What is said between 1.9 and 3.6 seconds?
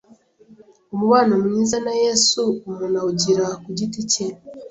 Yesu umuntu awugira